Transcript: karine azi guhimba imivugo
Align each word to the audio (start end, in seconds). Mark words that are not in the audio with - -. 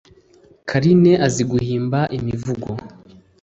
karine 0.69 1.13
azi 1.25 1.43
guhimba 1.51 1.99
imivugo 2.17 2.71